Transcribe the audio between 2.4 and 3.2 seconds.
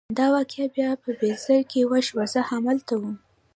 همالته وم.